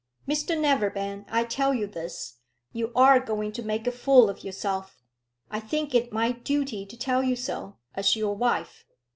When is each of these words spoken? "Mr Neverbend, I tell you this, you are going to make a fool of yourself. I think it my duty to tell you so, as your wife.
"Mr 0.27 0.59
Neverbend, 0.59 1.25
I 1.29 1.43
tell 1.43 1.75
you 1.75 1.85
this, 1.85 2.37
you 2.73 2.91
are 2.95 3.19
going 3.19 3.51
to 3.51 3.61
make 3.61 3.85
a 3.85 3.91
fool 3.91 4.31
of 4.31 4.43
yourself. 4.43 4.99
I 5.51 5.59
think 5.59 5.93
it 5.93 6.11
my 6.11 6.31
duty 6.31 6.87
to 6.87 6.97
tell 6.97 7.21
you 7.21 7.35
so, 7.35 7.77
as 7.93 8.15
your 8.15 8.33
wife. 8.35 8.83